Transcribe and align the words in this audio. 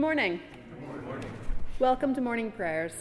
morning. 0.00 0.40
Good 0.70 1.04
morning. 1.04 1.30
Welcome 1.78 2.14
to 2.14 2.22
morning 2.22 2.50
prayers. 2.50 2.94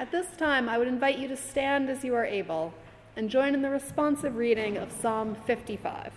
At 0.00 0.10
this 0.10 0.26
time, 0.36 0.68
I 0.68 0.76
would 0.76 0.88
invite 0.88 1.18
you 1.18 1.28
to 1.28 1.36
stand 1.36 1.88
as 1.88 2.02
you 2.02 2.16
are 2.16 2.24
able 2.24 2.74
and 3.14 3.30
join 3.30 3.54
in 3.54 3.62
the 3.62 3.70
responsive 3.70 4.34
reading 4.34 4.76
of 4.76 4.90
Psalm 4.90 5.36
55. 5.46 6.12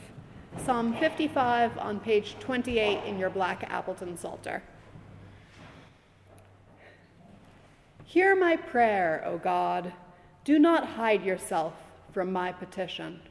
Psalm 0.66 0.96
55 0.96 1.78
on 1.78 2.00
page 2.00 2.36
28 2.40 3.04
in 3.06 3.20
your 3.20 3.30
black 3.30 3.66
Appleton 3.70 4.18
Psalter. 4.18 4.64
Hear 8.04 8.36
my 8.36 8.56
prayer, 8.56 9.22
O 9.28 9.38
God. 9.38 9.94
Do 10.44 10.58
not 10.58 10.88
hide 10.88 11.24
yourself 11.24 11.74
from 12.12 12.34
my 12.34 12.52
petition. 12.52 13.22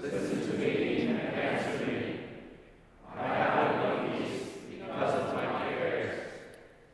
Listen 0.00 0.52
to 0.52 0.58
me 0.58 1.06
and 1.06 1.20
answer 1.20 1.86
me. 1.86 2.20
I 3.18 3.26
have 3.26 3.76
no 3.76 4.18
peace 4.18 4.48
because 4.70 5.14
of 5.14 5.34
my 5.34 5.46
prayers. 5.46 6.20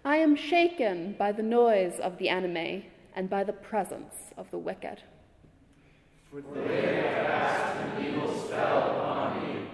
I 0.05 0.17
am 0.17 0.28
shaken 0.39 1.15
by 1.19 1.33
the 1.33 1.43
noise 1.43 1.99
of 2.01 2.19
the 2.19 2.29
enemy 2.29 2.89
and 3.15 3.29
by 3.29 3.45
the 3.45 3.53
presence 3.53 4.15
of 4.37 4.51
the 4.51 4.59
wicked. 4.59 5.03
For 6.31 6.41
they 6.41 6.83
have 6.83 7.27
cast 7.27 7.77
an 7.81 8.07
evil 8.07 8.39
spell 8.39 8.91
upon 8.91 9.43
me 9.43 9.69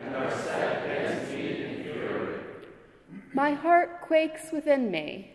and 0.00 0.16
are 0.16 0.30
set 0.30 0.84
against 0.84 1.32
me 1.32 1.64
in 1.64 1.82
fury. 1.84 2.38
My 3.32 3.52
heart 3.52 4.00
quakes 4.02 4.52
within 4.52 4.90
me, 4.90 5.32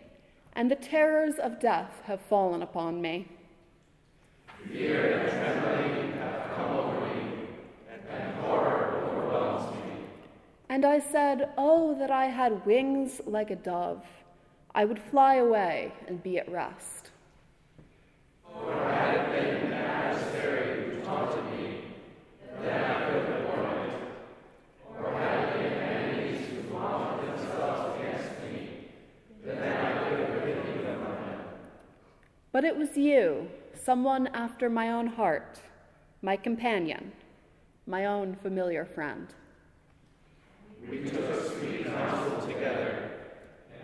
and 0.52 0.70
the 0.70 0.76
terrors 0.76 1.36
of 1.36 1.60
death 1.60 2.02
have 2.04 2.20
fallen 2.20 2.62
upon 2.62 3.00
me. 3.00 3.28
Fear 4.68 5.18
and 5.18 5.30
trembling 5.30 6.12
have 6.18 6.50
come 6.54 6.76
over 6.76 7.00
me, 7.00 7.46
and 7.90 8.34
horror 8.40 9.02
overwhelms 9.02 9.74
me. 9.74 9.92
And 10.68 10.84
I 10.84 10.98
said, 10.98 11.50
Oh, 11.56 11.98
that 11.98 12.10
I 12.10 12.26
had 12.26 12.66
wings 12.66 13.20
like 13.26 13.50
a 13.50 13.56
dove! 13.56 14.04
I 14.74 14.84
would 14.84 14.98
fly 14.98 15.36
away 15.36 15.92
and 16.06 16.22
be 16.22 16.38
at 16.38 16.50
rest. 16.50 17.10
For 18.44 18.72
had 18.72 19.14
it 19.14 19.26
been 19.32 19.66
an 19.66 19.72
adversary 19.72 20.94
who 20.94 21.00
taunted 21.02 21.44
me, 21.58 21.84
then 22.62 22.90
I 22.90 23.10
could 23.10 23.24
have 23.28 23.46
borne 23.46 23.76
it. 23.88 23.94
Or 24.96 25.12
had 25.18 25.54
been 25.54 25.72
enemies 25.72 26.46
who 26.48 26.78
mounted 26.78 27.38
themselves 27.38 27.98
against 27.98 28.30
me, 28.42 28.86
then 29.44 29.58
I 29.58 30.08
could 30.08 30.20
have 30.20 30.44
ridden 30.44 30.84
them 30.84 30.98
from 31.00 31.16
him. 31.30 31.40
But 32.52 32.64
it 32.64 32.76
was 32.76 32.96
you, 32.96 33.48
someone 33.74 34.28
after 34.28 34.70
my 34.70 34.90
own 34.92 35.06
heart, 35.08 35.60
my 36.22 36.36
companion, 36.36 37.12
my 37.86 38.04
own 38.04 38.36
familiar 38.36 38.84
friend. 38.84 39.28
We 40.88 41.10
took 41.10 41.50
sweet 41.50 41.86
counsel 41.86 42.46
together 42.46 43.10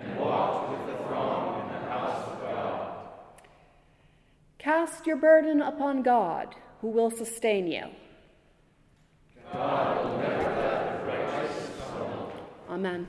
and 0.01 0.19
walked 0.19 0.71
with 0.71 0.87
the 0.87 1.05
throng 1.05 1.61
in 1.63 1.69
the 1.69 1.91
house 1.91 2.33
of 2.33 2.41
God. 2.41 2.99
Cast 4.87 5.05
your 5.05 5.17
burden 5.17 5.63
upon 5.63 6.05
God, 6.05 6.55
who 6.81 6.87
will 6.87 7.11
sustain 7.11 7.67
you. 7.67 7.87
Will 9.53 10.21
never 12.79 13.05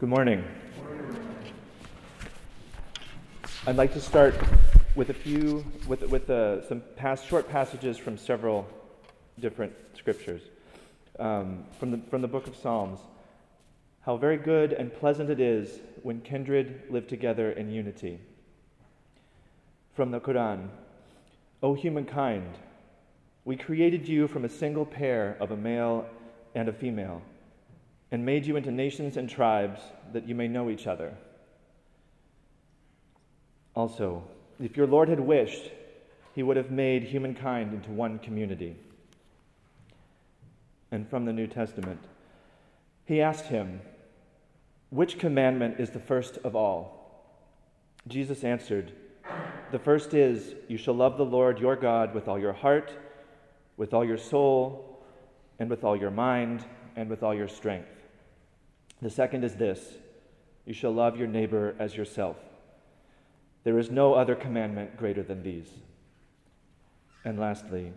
Good 0.00 0.08
morning. 0.08 0.42
I'd 3.66 3.76
like 3.76 3.92
to 3.92 4.00
start 4.00 4.34
with 4.96 5.10
a 5.10 5.12
few, 5.12 5.62
with, 5.86 6.00
with 6.04 6.30
uh, 6.30 6.66
some 6.66 6.82
past, 6.96 7.26
short 7.26 7.50
passages 7.50 7.98
from 7.98 8.16
several 8.16 8.66
different 9.38 9.74
scriptures. 9.94 10.40
Um, 11.18 11.64
from, 11.78 11.90
the, 11.90 12.00
from 12.08 12.22
the 12.22 12.28
book 12.28 12.46
of 12.46 12.56
Psalms. 12.56 12.98
How 14.00 14.16
very 14.16 14.38
good 14.38 14.72
and 14.72 14.90
pleasant 14.90 15.28
it 15.28 15.38
is 15.38 15.80
when 16.02 16.22
kindred 16.22 16.84
live 16.88 17.06
together 17.06 17.52
in 17.52 17.70
unity. 17.70 18.20
From 19.92 20.12
the 20.12 20.20
Quran 20.20 20.70
O 21.62 21.74
humankind, 21.74 22.54
we 23.44 23.54
created 23.54 24.08
you 24.08 24.28
from 24.28 24.46
a 24.46 24.48
single 24.48 24.86
pair 24.86 25.36
of 25.40 25.50
a 25.50 25.56
male 25.58 26.06
and 26.54 26.70
a 26.70 26.72
female 26.72 27.20
and 28.10 28.24
made 28.24 28.46
you 28.46 28.56
into 28.56 28.70
nations 28.70 29.16
and 29.16 29.28
tribes 29.28 29.80
that 30.12 30.26
you 30.26 30.34
may 30.34 30.48
know 30.48 30.68
each 30.68 30.86
other. 30.86 31.14
Also, 33.74 34.24
if 34.60 34.76
your 34.76 34.86
Lord 34.86 35.08
had 35.08 35.20
wished, 35.20 35.70
he 36.34 36.42
would 36.42 36.56
have 36.56 36.70
made 36.70 37.04
humankind 37.04 37.72
into 37.72 37.90
one 37.90 38.18
community. 38.18 38.76
And 40.90 41.08
from 41.08 41.24
the 41.24 41.32
New 41.32 41.46
Testament, 41.46 42.00
he 43.04 43.20
asked 43.20 43.46
him, 43.46 43.80
Which 44.90 45.18
commandment 45.18 45.78
is 45.78 45.90
the 45.90 46.00
first 46.00 46.38
of 46.38 46.56
all? 46.56 47.00
Jesus 48.08 48.42
answered, 48.42 48.92
The 49.70 49.78
first 49.78 50.14
is, 50.14 50.54
You 50.68 50.76
shall 50.76 50.94
love 50.94 51.16
the 51.16 51.24
Lord 51.24 51.60
your 51.60 51.76
God 51.76 52.14
with 52.14 52.26
all 52.26 52.38
your 52.38 52.52
heart, 52.52 52.92
with 53.76 53.94
all 53.94 54.04
your 54.04 54.18
soul, 54.18 55.00
and 55.58 55.70
with 55.70 55.84
all 55.84 55.96
your 55.96 56.10
mind, 56.10 56.64
and 56.96 57.08
with 57.08 57.22
all 57.22 57.34
your 57.34 57.48
strength. 57.48 57.99
The 59.02 59.10
second 59.10 59.44
is 59.44 59.54
this 59.56 59.98
you 60.64 60.74
shall 60.74 60.92
love 60.92 61.16
your 61.16 61.28
neighbor 61.28 61.74
as 61.78 61.96
yourself. 61.96 62.36
There 63.64 63.78
is 63.78 63.90
no 63.90 64.14
other 64.14 64.34
commandment 64.34 64.96
greater 64.96 65.22
than 65.22 65.42
these. 65.42 65.68
And 67.24 67.38
lastly, 67.38 67.92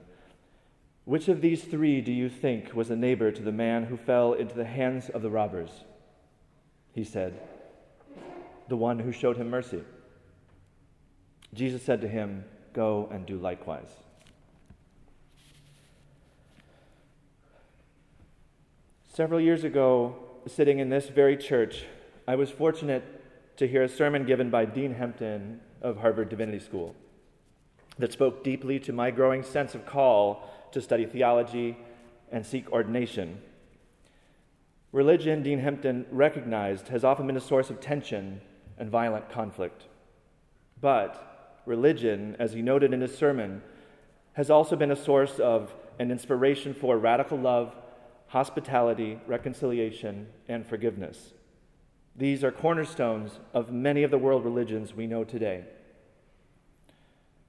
Which 1.05 1.27
of 1.27 1.41
these 1.41 1.63
three 1.63 2.01
do 2.01 2.11
you 2.11 2.29
think 2.29 2.73
was 2.73 2.89
a 2.89 2.95
neighbor 2.95 3.31
to 3.31 3.41
the 3.41 3.51
man 3.51 3.85
who 3.85 3.97
fell 3.97 4.33
into 4.33 4.55
the 4.55 4.65
hands 4.65 5.09
of 5.09 5.21
the 5.21 5.29
robbers? 5.29 5.69
He 6.93 7.03
said, 7.03 7.39
The 8.69 8.77
one 8.77 8.99
who 8.99 9.11
showed 9.11 9.37
him 9.37 9.49
mercy. 9.49 9.83
Jesus 11.53 11.83
said 11.83 12.01
to 12.01 12.07
him, 12.07 12.45
Go 12.73 13.09
and 13.11 13.25
do 13.25 13.37
likewise. 13.37 13.89
Several 19.13 19.39
years 19.39 19.63
ago, 19.63 20.15
sitting 20.47 20.79
in 20.79 20.89
this 20.89 21.07
very 21.07 21.37
church, 21.37 21.85
I 22.27 22.35
was 22.35 22.49
fortunate 22.49 23.03
to 23.57 23.67
hear 23.67 23.83
a 23.83 23.89
sermon 23.89 24.25
given 24.25 24.49
by 24.49 24.65
Dean 24.65 24.93
Hempton 24.93 25.61
of 25.81 25.97
Harvard 25.97 26.29
Divinity 26.29 26.59
School 26.59 26.95
that 27.97 28.11
spoke 28.11 28.43
deeply 28.43 28.79
to 28.79 28.91
my 28.91 29.11
growing 29.11 29.43
sense 29.43 29.75
of 29.75 29.85
call 29.85 30.49
to 30.71 30.81
study 30.81 31.05
theology 31.05 31.77
and 32.31 32.45
seek 32.45 32.71
ordination. 32.71 33.41
Religion, 34.91 35.43
Dean 35.43 35.59
Hempton 35.59 36.05
recognized, 36.11 36.87
has 36.89 37.03
often 37.03 37.27
been 37.27 37.37
a 37.37 37.41
source 37.41 37.69
of 37.69 37.79
tension 37.79 38.41
and 38.77 38.89
violent 38.89 39.29
conflict. 39.29 39.83
But 40.81 41.61
religion, 41.65 42.35
as 42.39 42.53
he 42.53 42.61
noted 42.61 42.93
in 42.93 43.01
his 43.01 43.17
sermon, 43.17 43.61
has 44.33 44.49
also 44.49 44.75
been 44.75 44.91
a 44.91 44.95
source 44.95 45.39
of 45.39 45.73
an 45.99 46.11
inspiration 46.11 46.73
for 46.73 46.97
radical 46.97 47.37
love, 47.37 47.75
hospitality, 48.33 49.19
reconciliation, 49.27 50.25
and 50.47 50.65
forgiveness. 50.65 51.33
These 52.15 52.43
are 52.43 52.51
cornerstones 52.51 53.39
of 53.53 53.71
many 53.71 54.01
of 54.01 54.09
the 54.09 54.17
world 54.17 54.43
religions 54.43 54.95
we 54.95 55.05
know 55.05 55.23
today. 55.23 55.65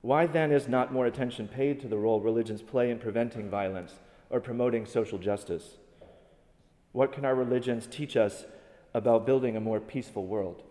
Why 0.02 0.26
then 0.26 0.52
is 0.52 0.68
not 0.68 0.92
more 0.92 1.06
attention 1.06 1.48
paid 1.48 1.80
to 1.80 1.88
the 1.88 1.96
role 1.96 2.20
religions 2.20 2.60
play 2.60 2.90
in 2.90 2.98
preventing 2.98 3.48
violence 3.48 3.94
or 4.28 4.40
promoting 4.40 4.84
social 4.84 5.16
justice? 5.16 5.78
What 6.92 7.12
can 7.12 7.24
our 7.24 7.34
religions 7.34 7.88
teach 7.90 8.14
us 8.14 8.44
about 8.92 9.24
building 9.24 9.56
a 9.56 9.62
more 9.62 9.80
peaceful 9.80 10.26
world? 10.26 10.64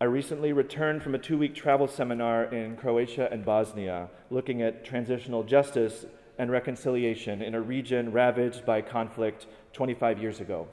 I 0.00 0.06
recently 0.06 0.52
returned 0.52 1.02
from 1.04 1.14
a 1.14 1.18
two 1.18 1.38
week 1.38 1.54
travel 1.54 1.86
seminar 1.86 2.44
in 2.44 2.76
Croatia 2.76 3.28
and 3.30 3.44
Bosnia 3.44 4.08
looking 4.28 4.60
at 4.60 4.84
transitional 4.84 5.44
justice 5.44 6.04
and 6.36 6.50
reconciliation 6.50 7.40
in 7.40 7.54
a 7.54 7.60
region 7.60 8.10
ravaged 8.10 8.66
by 8.66 8.82
conflict 8.82 9.46
25 9.72 10.20
years 10.20 10.40
ago. 10.40 10.66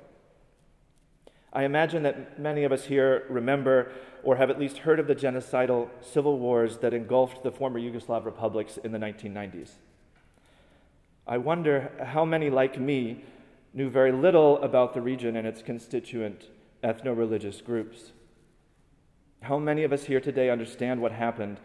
I 1.53 1.65
imagine 1.65 2.01
that 2.03 2.39
many 2.39 2.63
of 2.63 2.71
us 2.71 2.85
here 2.85 3.25
remember 3.29 3.91
or 4.23 4.38
have 4.38 4.50
at 4.50 4.59
least 4.59 4.79
heard 4.79 5.00
of 5.00 5.06
the 5.06 5.15
genocidal 5.15 5.89
civil 6.01 6.39
wars 6.39 6.77
that 6.77 6.94
engulfed 6.94 7.44
the 7.44 7.51
former 7.51 7.79
Yugoslav 7.79 8.25
republics 8.25 8.77
in 8.83 8.91
the 8.91 8.97
1990s. 8.97 9.73
I 11.27 11.38
wonder 11.38 11.91
how 12.03 12.25
many, 12.25 12.50
like 12.50 12.79
me, 12.79 13.23
knew 13.73 13.89
very 13.89 14.12
little 14.12 14.62
about 14.63 14.94
the 14.95 15.01
region 15.01 15.35
and 15.35 15.47
its 15.47 15.62
constituent 15.62 16.50
ethno 16.83 17.15
religious 17.15 17.62
groups. 17.62 18.12
How 19.41 19.57
many 19.57 19.83
of 19.83 19.91
us 19.91 20.03
here 20.03 20.19
today 20.19 20.51
understand 20.51 21.01
what 21.01 21.11
happened 21.11 21.59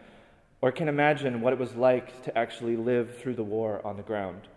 or 0.61 0.71
can 0.71 0.87
imagine 0.87 1.41
what 1.41 1.53
it 1.53 1.59
was 1.59 1.75
like 1.75 2.23
to 2.23 2.35
actually 2.35 2.75
live 2.75 3.19
through 3.19 3.35
the 3.35 3.43
war 3.43 3.85
on 3.85 3.97
the 3.97 4.03
ground? 4.03 4.47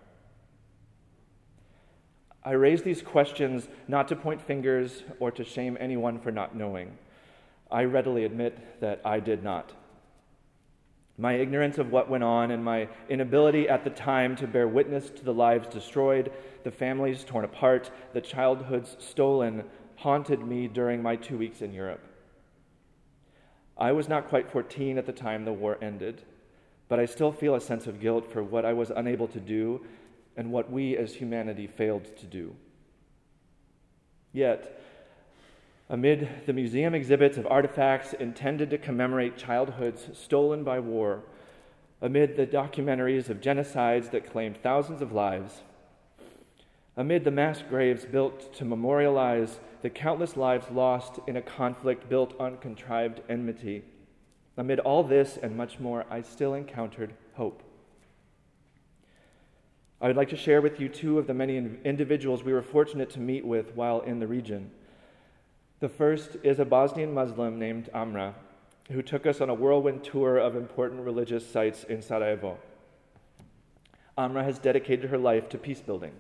I 2.43 2.53
raise 2.53 2.83
these 2.83 3.03
questions 3.03 3.69
not 3.87 4.09
to 4.09 4.17
point 4.17 4.41
fingers 4.41 5.03
or 5.19 5.31
to 5.33 5.45
shame 5.45 5.77
anyone 5.79 6.19
for 6.19 6.33
not 6.33 6.57
knowing. 6.57 6.97
I 7.71 7.85
readily 7.85 8.25
admit 8.25 8.81
that 8.81 9.03
I 9.05 9.21
did 9.21 9.45
not. 9.45 9.75
My 11.19 11.35
ignorance 11.35 11.77
of 11.77 11.93
what 11.93 12.09
went 12.09 12.25
on 12.25 12.51
and 12.51 12.65
my 12.65 12.89
inability 13.11 13.69
at 13.69 13.85
the 13.85 13.91
time 13.91 14.35
to 14.37 14.47
bear 14.47 14.67
witness 14.67 15.11
to 15.11 15.23
the 15.23 15.35
lives 15.35 15.69
destroyed, 15.69 16.33
the 16.65 16.71
families 16.71 17.23
torn 17.25 17.45
apart, 17.45 17.91
the 18.15 18.23
childhoods 18.23 18.97
stolen, 18.99 19.65
haunted 19.97 20.41
me 20.41 20.67
during 20.67 21.03
my 21.03 21.17
two 21.17 21.37
weeks 21.37 21.61
in 21.61 21.75
Europe. 21.75 22.01
I 23.81 23.93
was 23.93 24.09
not 24.09 24.29
quite 24.29 24.51
14 24.51 24.99
at 24.99 25.07
the 25.07 25.13
time 25.13 25.45
the 25.45 25.53
war 25.53 25.79
ended, 25.81 26.23
but 26.89 27.01
I 27.01 27.07
still 27.07 27.33
feel 27.33 27.55
a 27.55 27.61
sense 27.61 27.87
of 27.87 27.99
guilt 27.99 28.31
for 28.31 28.45
what 28.45 28.67
I 28.67 28.75
was 28.75 28.91
unable 28.91 29.27
to 29.29 29.41
do 29.41 29.87
and 30.37 30.53
what 30.53 30.71
we 30.71 30.97
as 30.97 31.15
humanity 31.15 31.67
failed 31.67 32.15
to 32.19 32.27
do. 32.27 32.55
Yet, 34.33 34.81
amid 35.89 36.29
the 36.47 36.53
museum 36.53 36.95
exhibits 36.95 37.39
of 37.39 37.47
artifacts 37.47 38.13
intended 38.13 38.71
to 38.71 38.79
commemorate 38.79 39.39
childhoods 39.39 40.09
stolen 40.13 40.63
by 40.63 40.79
war, 40.79 41.23
amid 42.03 42.37
the 42.37 42.47
documentaries 42.47 43.29
of 43.29 43.41
genocides 43.41 44.11
that 44.11 44.31
claimed 44.31 44.63
thousands 44.63 45.01
of 45.03 45.13
lives, 45.13 45.63
amid 46.97 47.25
the 47.25 47.31
mass 47.31 47.63
graves 47.69 48.05
built 48.05 48.55
to 48.55 48.65
memorialize 48.65 49.59
the 49.83 49.91
countless 49.91 50.37
lives 50.37 50.71
lost 50.71 51.21
in 51.27 51.37
a 51.37 51.43
conflict 51.43 52.09
built 52.09 52.39
on 52.39 52.59
contrived 52.59 53.21
enmity, 53.29 53.83
amid 54.57 54.79
all 54.79 55.03
this 55.03 55.39
and 55.43 55.57
much 55.57 55.79
more, 55.79 56.05
I 56.11 56.23
still 56.23 56.55
encountered 56.55 57.15
hope. 57.35 57.63
I 60.01 60.07
would 60.07 60.17
like 60.17 60.31
to 60.31 60.37
share 60.37 60.63
with 60.63 60.81
you 60.81 60.89
two 60.89 61.19
of 61.19 61.27
the 61.27 61.35
many 61.35 61.57
individuals 61.85 62.43
we 62.43 62.53
were 62.53 62.63
fortunate 62.63 63.11
to 63.11 63.21
meet 63.21 63.45
with 63.45 63.75
while 63.75 64.01
in 64.01 64.19
the 64.19 64.27
region. 64.27 64.71
The 65.81 65.89
first 65.89 66.37
is 66.43 66.59
a 66.59 66.65
Bosnian 66.65 67.13
Muslim 67.13 67.59
named 67.59 67.91
Amra, 67.95 68.35
who 68.91 69.03
took 69.03 69.27
us 69.27 69.41
on 69.41 69.51
a 69.51 69.55
whirlwind 69.55 70.05
tour 70.05 70.37
of 70.37 70.57
important 70.57 71.03
religious 71.03 71.47
sites 71.47 71.85
in 71.85 72.03
Sarajevo. 72.03 72.59
Amra 74.19 74.45
has 74.45 74.59
dedicated 74.59 75.11
her 75.11 75.19
life 75.19 75.49
to 75.51 75.59
peace 75.59 75.81
building. 75.81 76.13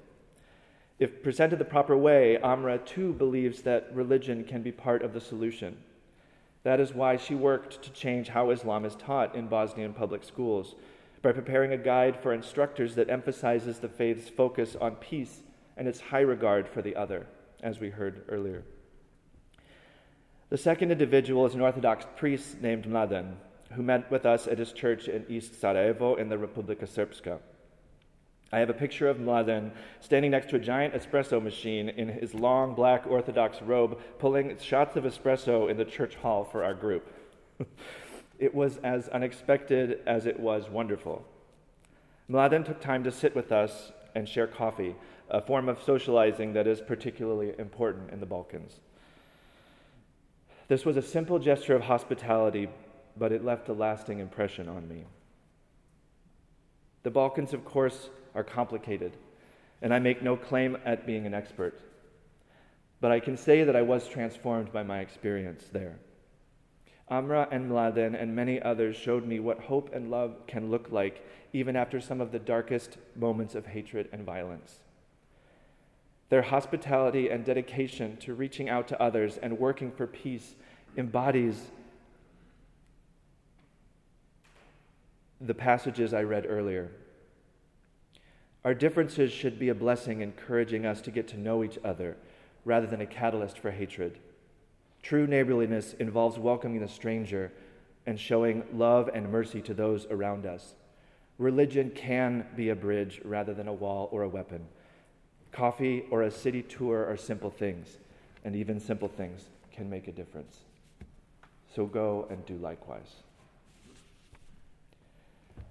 If 1.00 1.22
presented 1.22 1.58
the 1.58 1.64
proper 1.64 1.96
way, 1.96 2.36
Amra 2.42 2.76
too 2.76 3.14
believes 3.14 3.62
that 3.62 3.88
religion 3.94 4.44
can 4.44 4.60
be 4.60 4.70
part 4.70 5.02
of 5.02 5.14
the 5.14 5.20
solution. 5.20 5.78
That 6.62 6.78
is 6.78 6.92
why 6.92 7.16
she 7.16 7.34
worked 7.34 7.82
to 7.82 7.90
change 7.90 8.28
how 8.28 8.50
Islam 8.50 8.84
is 8.84 8.96
taught 8.96 9.34
in 9.34 9.48
Bosnian 9.48 9.94
public 9.94 10.22
schools 10.22 10.74
by 11.22 11.32
preparing 11.32 11.72
a 11.72 11.78
guide 11.78 12.18
for 12.18 12.34
instructors 12.34 12.96
that 12.96 13.08
emphasizes 13.08 13.78
the 13.78 13.88
faith's 13.88 14.28
focus 14.28 14.76
on 14.78 14.96
peace 14.96 15.40
and 15.78 15.88
its 15.88 16.00
high 16.00 16.20
regard 16.20 16.68
for 16.68 16.82
the 16.82 16.94
other, 16.96 17.26
as 17.62 17.80
we 17.80 17.88
heard 17.88 18.22
earlier. 18.28 18.62
The 20.50 20.58
second 20.58 20.92
individual 20.92 21.46
is 21.46 21.54
an 21.54 21.62
Orthodox 21.62 22.04
priest 22.16 22.60
named 22.60 22.84
Mladen, 22.84 23.36
who 23.72 23.82
met 23.82 24.10
with 24.10 24.26
us 24.26 24.46
at 24.46 24.58
his 24.58 24.72
church 24.72 25.08
in 25.08 25.24
East 25.30 25.58
Sarajevo 25.58 26.16
in 26.16 26.28
the 26.28 26.36
Republika 26.36 26.86
Srpska. 26.86 27.38
I 28.52 28.58
have 28.58 28.70
a 28.70 28.74
picture 28.74 29.08
of 29.08 29.18
Mladen 29.18 29.70
standing 30.00 30.32
next 30.32 30.50
to 30.50 30.56
a 30.56 30.60
giant 30.60 30.94
espresso 30.94 31.40
machine 31.40 31.88
in 31.88 32.08
his 32.08 32.34
long 32.34 32.74
black 32.74 33.06
Orthodox 33.06 33.62
robe, 33.62 34.00
pulling 34.18 34.58
shots 34.58 34.96
of 34.96 35.04
espresso 35.04 35.70
in 35.70 35.76
the 35.76 35.84
church 35.84 36.16
hall 36.16 36.44
for 36.44 36.64
our 36.64 36.74
group. 36.74 37.12
it 38.38 38.54
was 38.54 38.78
as 38.78 39.08
unexpected 39.08 40.00
as 40.06 40.26
it 40.26 40.40
was 40.40 40.68
wonderful. 40.68 41.24
Mladen 42.28 42.64
took 42.64 42.80
time 42.80 43.04
to 43.04 43.12
sit 43.12 43.36
with 43.36 43.52
us 43.52 43.92
and 44.16 44.28
share 44.28 44.48
coffee, 44.48 44.96
a 45.28 45.40
form 45.40 45.68
of 45.68 45.80
socializing 45.82 46.52
that 46.54 46.66
is 46.66 46.80
particularly 46.80 47.52
important 47.58 48.10
in 48.10 48.18
the 48.18 48.26
Balkans. 48.26 48.80
This 50.66 50.84
was 50.84 50.96
a 50.96 51.02
simple 51.02 51.38
gesture 51.38 51.74
of 51.74 51.82
hospitality, 51.82 52.68
but 53.16 53.30
it 53.30 53.44
left 53.44 53.68
a 53.68 53.72
lasting 53.72 54.18
impression 54.18 54.68
on 54.68 54.88
me. 54.88 55.04
The 57.02 57.10
Balkans, 57.10 57.52
of 57.52 57.64
course, 57.64 58.10
are 58.34 58.44
complicated, 58.44 59.16
and 59.82 59.92
I 59.92 59.98
make 59.98 60.22
no 60.22 60.36
claim 60.36 60.76
at 60.84 61.06
being 61.06 61.26
an 61.26 61.34
expert. 61.34 61.80
But 63.00 63.12
I 63.12 63.20
can 63.20 63.36
say 63.36 63.64
that 63.64 63.76
I 63.76 63.82
was 63.82 64.08
transformed 64.08 64.72
by 64.72 64.82
my 64.82 65.00
experience 65.00 65.64
there. 65.72 65.98
Amra 67.08 67.48
and 67.50 67.68
Mladen 67.68 68.14
and 68.14 68.36
many 68.36 68.62
others 68.62 68.96
showed 68.96 69.26
me 69.26 69.40
what 69.40 69.58
hope 69.58 69.92
and 69.92 70.10
love 70.10 70.46
can 70.46 70.70
look 70.70 70.92
like 70.92 71.26
even 71.52 71.74
after 71.74 72.00
some 72.00 72.20
of 72.20 72.30
the 72.30 72.38
darkest 72.38 72.98
moments 73.16 73.54
of 73.56 73.66
hatred 73.66 74.08
and 74.12 74.24
violence. 74.24 74.78
Their 76.28 76.42
hospitality 76.42 77.28
and 77.28 77.44
dedication 77.44 78.16
to 78.18 78.34
reaching 78.34 78.68
out 78.68 78.86
to 78.88 79.02
others 79.02 79.36
and 79.38 79.58
working 79.58 79.90
for 79.90 80.06
peace 80.06 80.54
embodies 80.96 81.72
the 85.40 85.54
passages 85.54 86.14
I 86.14 86.22
read 86.22 86.46
earlier. 86.48 86.92
Our 88.64 88.74
differences 88.74 89.32
should 89.32 89.58
be 89.58 89.70
a 89.70 89.74
blessing, 89.74 90.20
encouraging 90.20 90.84
us 90.84 91.00
to 91.02 91.10
get 91.10 91.28
to 91.28 91.40
know 91.40 91.64
each 91.64 91.78
other 91.84 92.16
rather 92.64 92.86
than 92.86 93.00
a 93.00 93.06
catalyst 93.06 93.58
for 93.58 93.70
hatred. 93.70 94.18
True 95.02 95.26
neighborliness 95.26 95.94
involves 95.94 96.38
welcoming 96.38 96.80
the 96.80 96.88
stranger 96.88 97.52
and 98.06 98.20
showing 98.20 98.64
love 98.74 99.08
and 99.14 99.30
mercy 99.30 99.62
to 99.62 99.72
those 99.72 100.06
around 100.06 100.44
us. 100.44 100.74
Religion 101.38 101.90
can 101.94 102.46
be 102.54 102.68
a 102.68 102.76
bridge 102.76 103.20
rather 103.24 103.54
than 103.54 103.66
a 103.66 103.72
wall 103.72 104.10
or 104.12 104.22
a 104.22 104.28
weapon. 104.28 104.66
Coffee 105.52 106.04
or 106.10 106.22
a 106.22 106.30
city 106.30 106.62
tour 106.62 107.06
are 107.06 107.16
simple 107.16 107.50
things, 107.50 107.96
and 108.44 108.54
even 108.54 108.78
simple 108.78 109.08
things 109.08 109.48
can 109.72 109.88
make 109.88 110.06
a 110.06 110.12
difference. 110.12 110.58
So 111.74 111.86
go 111.86 112.26
and 112.28 112.44
do 112.44 112.56
likewise. 112.56 113.22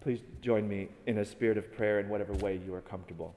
Please 0.01 0.21
join 0.41 0.67
me 0.67 0.87
in 1.05 1.17
a 1.17 1.25
spirit 1.25 1.57
of 1.57 1.75
prayer 1.75 1.99
in 1.99 2.07
whatever 2.07 2.33
way 2.33 2.59
you 2.65 2.73
are 2.73 2.81
comfortable. 2.81 3.35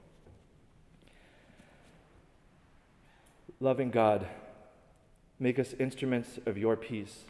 Loving 3.59 3.91
God, 3.91 4.27
make 5.39 5.59
us 5.59 5.73
instruments 5.77 6.39
of 6.45 6.57
your 6.57 6.75
peace. 6.75 7.25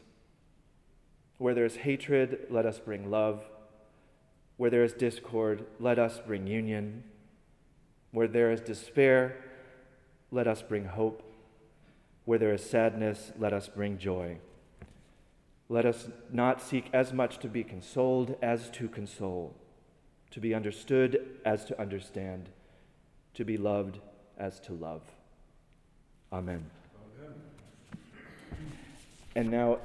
Where 1.39 1.55
there 1.55 1.65
is 1.65 1.77
hatred, 1.77 2.45
let 2.49 2.65
us 2.65 2.79
bring 2.79 3.09
love. 3.09 3.43
Where 4.57 4.69
there 4.69 4.83
is 4.83 4.93
discord, 4.93 5.65
let 5.79 5.97
us 5.97 6.21
bring 6.25 6.45
union. 6.45 7.03
Where 8.11 8.27
there 8.27 8.51
is 8.51 8.61
despair, 8.61 9.35
let 10.31 10.47
us 10.47 10.61
bring 10.61 10.85
hope. 10.85 11.23
Where 12.25 12.37
there 12.37 12.53
is 12.53 12.63
sadness, 12.63 13.31
let 13.37 13.51
us 13.51 13.67
bring 13.67 13.97
joy. 13.97 14.37
Let 15.69 15.85
us 15.85 16.07
not 16.31 16.61
seek 16.61 16.89
as 16.93 17.13
much 17.13 17.39
to 17.39 17.47
be 17.47 17.63
consoled 17.63 18.35
as 18.41 18.69
to 18.71 18.87
console, 18.87 19.55
to 20.31 20.39
be 20.39 20.53
understood 20.53 21.39
as 21.45 21.65
to 21.65 21.79
understand, 21.79 22.49
to 23.33 23.45
be 23.45 23.57
loved 23.57 23.99
as 24.37 24.59
to 24.61 24.73
love. 24.73 25.01
Amen. 26.31 26.65
Amen. 27.19 27.33
And 29.35 29.49
now, 29.49 29.79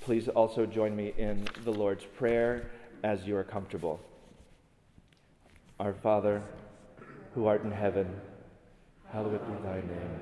please 0.00 0.28
also 0.28 0.66
join 0.66 0.94
me 0.94 1.14
in 1.16 1.48
the 1.64 1.72
Lord's 1.72 2.04
Prayer 2.04 2.70
as 3.02 3.26
you 3.26 3.36
are 3.36 3.44
comfortable. 3.44 4.00
Our 5.78 5.94
Father, 5.94 6.42
who 7.34 7.46
art 7.46 7.64
in 7.64 7.70
heaven, 7.70 8.08
hallowed 9.10 9.40
be 9.46 9.62
thy 9.62 9.76
name. 9.76 10.20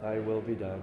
Thy 0.00 0.18
will 0.20 0.40
be 0.40 0.54
done. 0.54 0.82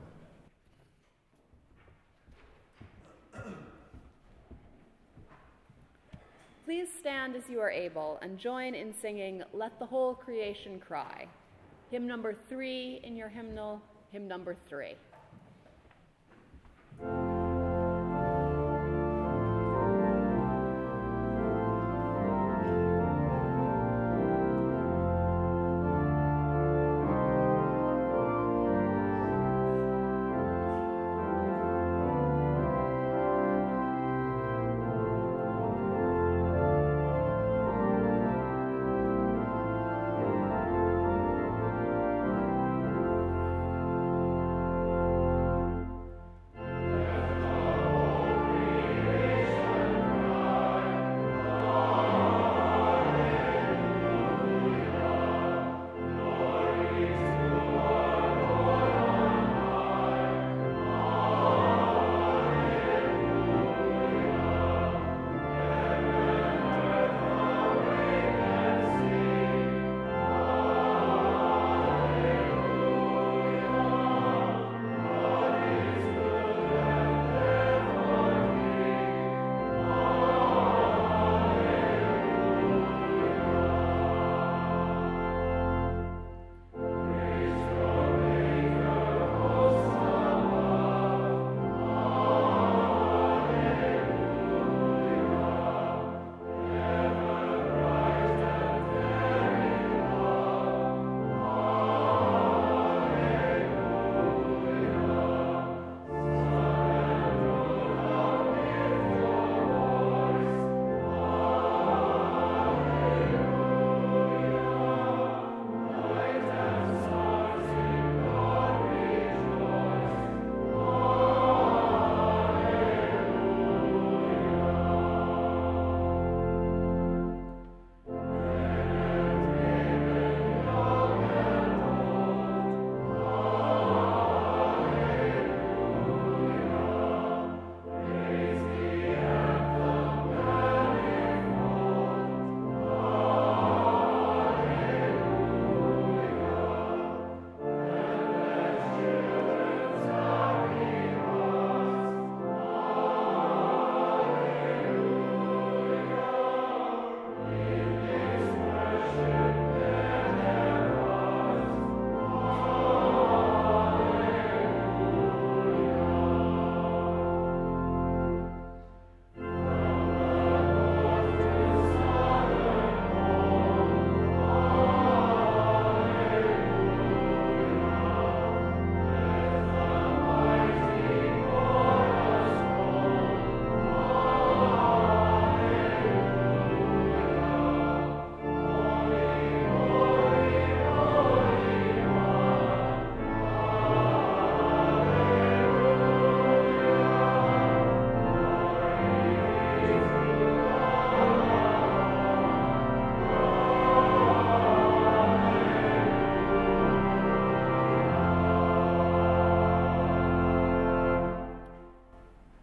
Please 6.71 6.87
stand 7.01 7.35
as 7.35 7.49
you 7.49 7.59
are 7.59 7.69
able 7.69 8.17
and 8.21 8.37
join 8.37 8.75
in 8.75 8.93
singing 8.93 9.43
Let 9.51 9.77
the 9.77 9.85
Whole 9.85 10.13
Creation 10.15 10.79
Cry. 10.79 11.27
Hymn 11.89 12.07
number 12.07 12.33
three 12.47 13.01
in 13.03 13.17
your 13.17 13.27
hymnal, 13.27 13.81
hymn 14.13 14.25
number 14.25 14.55
three. 14.69 14.95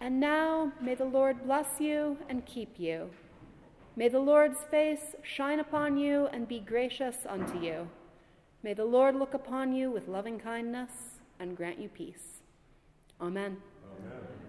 And 0.08 0.20
now 0.20 0.72
may 0.80 0.94
the 0.94 1.04
Lord 1.04 1.44
bless 1.44 1.78
you 1.78 2.16
and 2.30 2.46
keep 2.46 2.78
you. 2.78 3.10
May 3.94 4.08
the 4.08 4.18
Lord's 4.18 4.56
face 4.70 5.14
shine 5.22 5.60
upon 5.60 5.98
you 5.98 6.28
and 6.32 6.48
be 6.48 6.60
gracious 6.60 7.26
unto 7.28 7.60
you. 7.60 7.90
May 8.62 8.72
the 8.72 8.86
Lord 8.86 9.16
look 9.16 9.34
upon 9.34 9.74
you 9.74 9.90
with 9.90 10.08
loving 10.08 10.38
kindness 10.38 11.18
and 11.38 11.54
grant 11.54 11.78
you 11.78 11.90
peace. 11.90 12.40
Amen. 13.20 13.58
Amen. 14.00 14.47